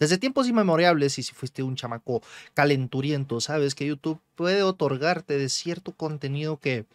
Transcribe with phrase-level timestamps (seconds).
[0.00, 2.22] Desde tiempos inmemorables, y si fuiste un chamaco
[2.54, 6.86] calenturiento, sabes que YouTube puede otorgarte de cierto contenido que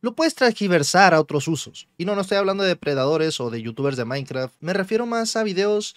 [0.00, 1.86] lo puedes transgiversar a otros usos.
[1.96, 5.36] Y no, no estoy hablando de depredadores o de youtubers de Minecraft, me refiero más
[5.36, 5.94] a videos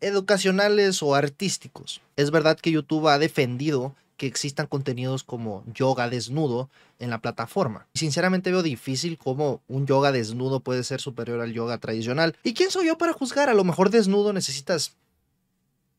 [0.00, 2.00] educacionales o artísticos.
[2.16, 7.86] Es verdad que YouTube ha defendido que existan contenidos como yoga desnudo en la plataforma.
[7.94, 12.36] Sinceramente veo difícil cómo un yoga desnudo puede ser superior al yoga tradicional.
[12.44, 13.48] ¿Y quién soy yo para juzgar?
[13.48, 14.94] A lo mejor desnudo necesitas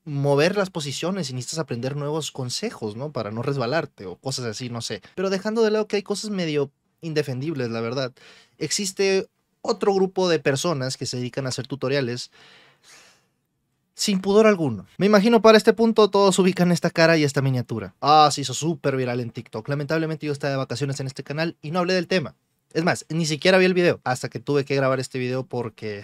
[0.04, 3.12] mover las posiciones y necesitas aprender nuevos consejos, ¿no?
[3.12, 5.02] Para no resbalarte o cosas así, no sé.
[5.16, 8.14] Pero dejando de lado que hay cosas medio indefendibles, la verdad.
[8.58, 9.28] Existe
[9.62, 12.32] otro grupo de personas que se dedican a hacer tutoriales
[13.94, 14.88] sin pudor alguno.
[14.98, 17.94] Me imagino para este punto todos ubican esta cara y esta miniatura.
[18.02, 19.68] Ah, se hizo súper viral en TikTok.
[19.68, 22.36] Lamentablemente yo estaba de vacaciones en este canal y no hablé del tema.
[22.74, 26.04] Es más, ni siquiera vi el video hasta que tuve que grabar este video porque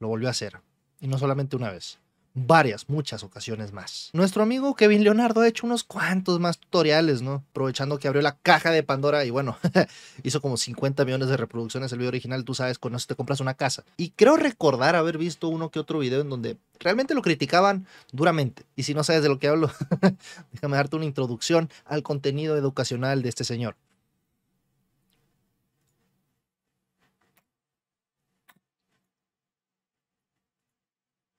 [0.00, 0.60] lo volvió a hacer.
[1.00, 2.01] Y no solamente una vez
[2.34, 4.10] varias, muchas ocasiones más.
[4.12, 7.44] Nuestro amigo Kevin Leonardo ha hecho unos cuantos más tutoriales, ¿no?
[7.50, 9.56] Aprovechando que abrió la caja de Pandora y bueno,
[10.22, 13.40] hizo como 50 millones de reproducciones el video original, tú sabes, con eso te compras
[13.40, 13.84] una casa.
[13.96, 18.64] Y creo recordar haber visto uno que otro video en donde realmente lo criticaban duramente.
[18.76, 19.70] Y si no sabes de lo que hablo,
[20.52, 23.76] déjame darte una introducción al contenido educacional de este señor.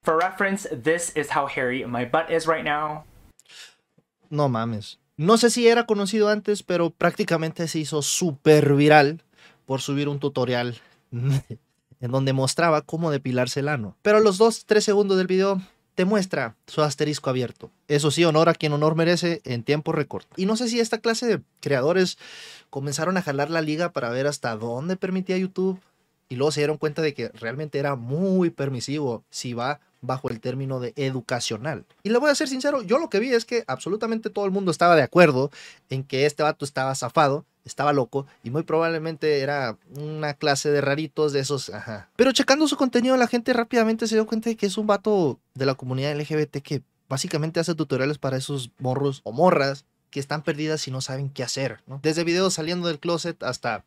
[0.03, 3.05] For reference, this is how hairy my butt is right now.
[4.29, 4.99] No mames.
[5.15, 9.21] No sé si era conocido antes, pero prácticamente se hizo súper viral
[9.65, 10.77] por subir un tutorial
[11.11, 13.95] en donde mostraba cómo depilarse el ano.
[14.01, 15.61] Pero a los 2-3 segundos del video
[15.95, 17.71] te muestra su asterisco abierto.
[17.87, 20.25] Eso sí, honor a quien honor merece en tiempo récord.
[20.35, 22.17] Y no sé si esta clase de creadores
[22.69, 25.79] comenzaron a jalar la liga para ver hasta dónde permitía YouTube
[26.27, 30.39] y luego se dieron cuenta de que realmente era muy permisivo si va bajo el
[30.39, 31.85] término de educacional.
[32.03, 34.51] Y le voy a ser sincero, yo lo que vi es que absolutamente todo el
[34.51, 35.49] mundo estaba de acuerdo
[35.89, 40.81] en que este vato estaba zafado, estaba loco y muy probablemente era una clase de
[40.81, 42.09] raritos de esos, ajá.
[42.15, 45.39] Pero checando su contenido la gente rápidamente se dio cuenta de que es un vato
[45.55, 50.43] de la comunidad LGBT que básicamente hace tutoriales para esos morros o morras que están
[50.43, 53.83] perdidas y no saben qué hacer, Desde videos saliendo del closet hasta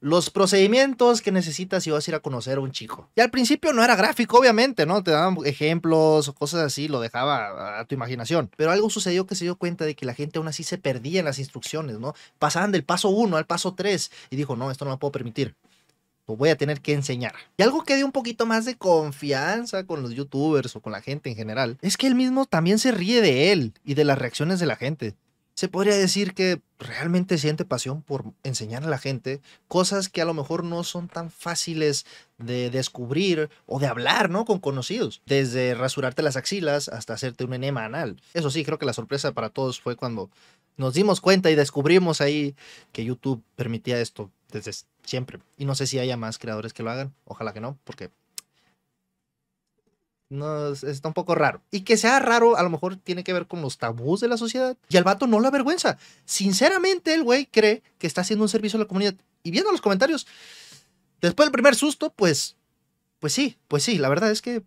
[0.00, 3.10] los procedimientos que necesitas si vas a ir a conocer a un chico.
[3.14, 5.02] Y al principio no era gráfico, obviamente, ¿no?
[5.02, 8.50] Te daban ejemplos o cosas así, lo dejaba a tu imaginación.
[8.56, 11.20] Pero algo sucedió que se dio cuenta de que la gente aún así se perdía
[11.20, 12.14] en las instrucciones, ¿no?
[12.38, 15.54] Pasaban del paso 1 al paso 3 y dijo, no, esto no lo puedo permitir.
[16.26, 17.34] Lo voy a tener que enseñar.
[17.58, 21.02] Y algo que dio un poquito más de confianza con los youtubers o con la
[21.02, 24.18] gente en general, es que él mismo también se ríe de él y de las
[24.18, 25.14] reacciones de la gente
[25.60, 30.24] se podría decir que realmente siente pasión por enseñar a la gente cosas que a
[30.24, 32.06] lo mejor no son tan fáciles
[32.38, 34.46] de descubrir o de hablar, ¿no?
[34.46, 35.20] Con conocidos.
[35.26, 38.22] Desde rasurarte las axilas hasta hacerte un enema anal.
[38.32, 40.30] Eso sí, creo que la sorpresa para todos fue cuando
[40.78, 42.54] nos dimos cuenta y descubrimos ahí
[42.92, 44.72] que YouTube permitía esto desde
[45.04, 45.40] siempre.
[45.58, 47.12] Y no sé si haya más creadores que lo hagan.
[47.26, 48.08] Ojalá que no, porque
[50.30, 51.60] no, está un poco raro.
[51.70, 54.36] Y que sea raro, a lo mejor tiene que ver con los tabús de la
[54.36, 54.76] sociedad.
[54.88, 55.98] Y al vato no le avergüenza.
[56.24, 59.14] Sinceramente, el güey cree que está haciendo un servicio a la comunidad.
[59.42, 60.26] Y viendo los comentarios,
[61.20, 62.56] después del primer susto, pues,
[63.18, 63.98] pues sí, pues sí.
[63.98, 64.62] La verdad es que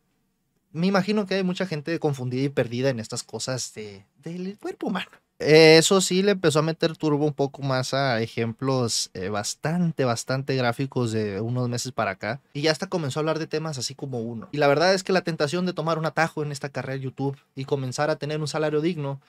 [0.73, 4.87] me imagino que hay mucha gente confundida y perdida en estas cosas de, del cuerpo
[4.87, 5.11] humano.
[5.45, 10.55] Eso sí le empezó a meter turbo un poco más a ejemplos eh, bastante, bastante
[10.55, 12.41] gráficos de unos meses para acá.
[12.53, 14.49] Y ya hasta comenzó a hablar de temas así como uno.
[14.51, 17.01] Y la verdad es que la tentación de tomar un atajo en esta carrera de
[17.01, 19.19] YouTube y comenzar a tener un salario digno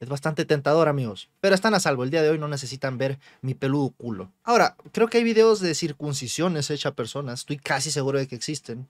[0.00, 1.28] es bastante tentador, amigos.
[1.40, 2.04] Pero están a salvo.
[2.04, 4.30] El día de hoy no necesitan ver mi peludo culo.
[4.44, 7.40] Ahora, creo que hay videos de circuncisiones hechas a personas.
[7.40, 8.86] Estoy casi seguro de que existen.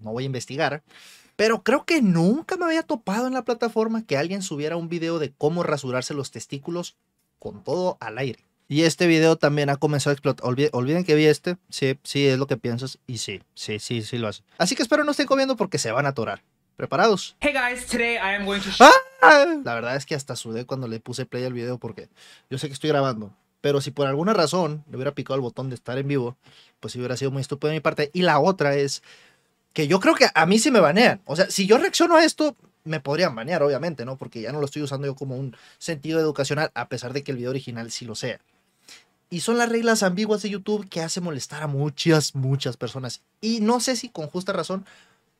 [0.00, 0.82] No voy a investigar.
[1.36, 5.18] Pero creo que nunca me había topado en la plataforma que alguien subiera un video
[5.18, 6.96] de cómo rasurarse los testículos
[7.38, 8.40] con todo al aire.
[8.68, 10.44] Y este video también ha comenzado a explotar.
[10.72, 11.56] olviden que vi este.
[11.68, 12.98] Sí, sí, es lo que piensas.
[13.06, 14.42] Y sí, sí, sí, sí lo hace.
[14.58, 16.42] Así que espero no estén comiendo porque se van a atorar.
[16.76, 17.36] ¿Preparados?
[17.40, 18.68] Hey guys, today I am going to...
[18.80, 19.46] ¡Ah!
[19.64, 22.08] La verdad es que hasta sudé cuando le puse play al video porque
[22.50, 23.32] yo sé que estoy grabando.
[23.60, 26.36] Pero si por alguna razón le hubiera picado el botón de estar en vivo,
[26.80, 28.10] pues hubiera sido muy estúpido de mi parte.
[28.12, 29.02] Y la otra es
[29.76, 31.20] que yo creo que a mí sí me banean.
[31.26, 34.16] O sea, si yo reacciono a esto, me podrían banear, obviamente, ¿no?
[34.16, 37.32] Porque ya no lo estoy usando yo como un sentido educacional, a pesar de que
[37.32, 38.40] el video original sí lo sea.
[39.28, 43.20] Y son las reglas ambiguas de YouTube que hace molestar a muchas, muchas personas.
[43.42, 44.86] Y no sé si con justa razón,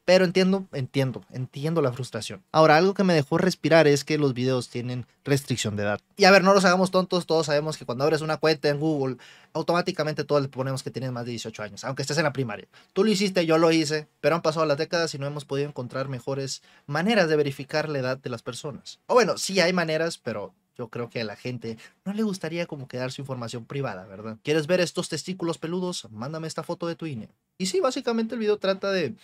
[0.06, 2.44] Pero entiendo, entiendo, entiendo la frustración.
[2.52, 6.00] Ahora, algo que me dejó respirar es que los videos tienen restricción de edad.
[6.16, 8.78] Y a ver, no nos hagamos tontos, todos sabemos que cuando abres una cuenta en
[8.78, 9.16] Google,
[9.52, 12.68] automáticamente todos le ponemos que tienes más de 18 años, aunque estés en la primaria.
[12.92, 15.68] Tú lo hiciste, yo lo hice, pero han pasado las décadas y no hemos podido
[15.68, 19.00] encontrar mejores maneras de verificar la edad de las personas.
[19.08, 22.66] O bueno, sí hay maneras, pero yo creo que a la gente no le gustaría
[22.66, 24.36] como quedar su información privada, ¿verdad?
[24.44, 26.06] ¿Quieres ver estos testículos peludos?
[26.12, 27.28] Mándame esta foto de tu INE.
[27.58, 29.16] Y sí, básicamente el video trata de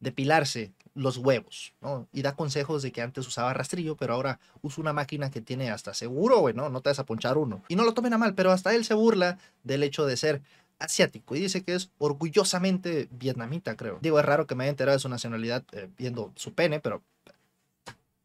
[0.00, 2.08] depilarse los huevos, ¿no?
[2.12, 5.70] Y da consejos de que antes usaba rastrillo, pero ahora usa una máquina que tiene
[5.70, 6.68] hasta seguro, güey, ¿no?
[6.68, 7.62] No te vas a ponchar uno.
[7.68, 10.42] Y no lo tomen a mal, pero hasta él se burla del hecho de ser
[10.78, 13.98] asiático y dice que es orgullosamente vietnamita, creo.
[14.00, 17.02] Digo, es raro que me haya enterado de su nacionalidad eh, viendo su pene, pero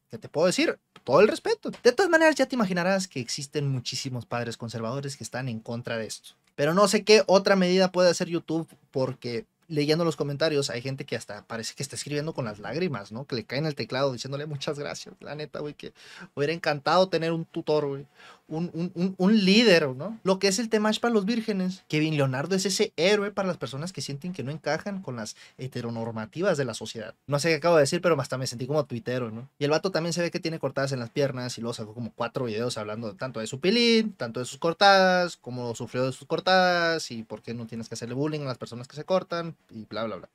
[0.09, 0.77] ¿qué te puedo decir?
[1.03, 1.71] Todo el respeto.
[1.83, 5.97] De todas maneras, ya te imaginarás que existen muchísimos padres conservadores que están en contra
[5.97, 6.35] de esto.
[6.55, 11.06] Pero no sé qué otra medida puede hacer YouTube porque leyendo los comentarios, hay gente
[11.06, 13.25] que hasta parece que está escribiendo con las lágrimas, ¿no?
[13.25, 15.15] Que le caen el teclado diciéndole muchas gracias.
[15.19, 15.94] La neta, güey, que
[16.36, 18.06] hubiera encantado tener un tutor, güey.
[18.45, 20.19] Un, un, un, un, líder, ¿no?
[20.24, 21.83] Lo que es el Temash para los vírgenes.
[21.88, 25.36] Kevin Leonardo es ese héroe para las personas que sienten que no encajan con las
[25.57, 27.15] heteronormativas de la sociedad.
[27.25, 29.50] No sé qué acabo de decir, pero hasta me sentí como tuitero, ¿no?
[29.57, 31.94] Y el vato también se ve que tiene cortadas en las piernas y luego sacó
[31.94, 36.12] como cuatro videos hablando tanto de su pilín, tanto de sus cortadas, cómo sufrió de
[36.12, 39.06] sus cortadas y por qué no tienes que hacerle bullying a las personas que se
[39.06, 40.29] cortan y bla, bla, bla.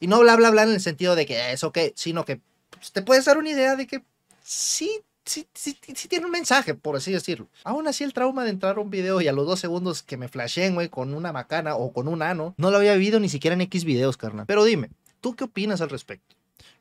[0.00, 2.40] Y no bla, bla, bla en el sentido de que es ok, sino que
[2.70, 4.02] pues, te puedes dar una idea de que
[4.42, 7.48] sí, sí, sí, sí, tiene un mensaje, por así decirlo.
[7.64, 10.16] Aún así, el trauma de entrar a un video y a los dos segundos que
[10.16, 13.28] me flasheen, güey, con una macana o con un ano, no lo había vivido ni
[13.28, 14.46] siquiera en X videos, carnal.
[14.46, 14.90] Pero dime,
[15.20, 16.36] ¿tú qué opinas al respecto?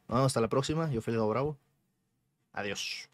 [0.08, 0.90] Bueno, hasta la próxima.
[0.92, 1.58] Yo fui Bravo.
[2.54, 3.06] Adiós.